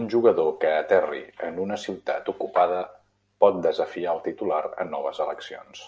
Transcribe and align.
Un 0.00 0.04
jugador 0.12 0.50
que 0.64 0.68
aterri 0.82 1.22
en 1.48 1.58
una 1.64 1.78
ciutat 1.86 2.30
ocupada 2.34 2.78
pot 3.46 3.58
desafiar 3.66 4.14
el 4.16 4.22
titular 4.28 4.62
a 4.86 4.88
noves 4.94 5.22
eleccions. 5.26 5.84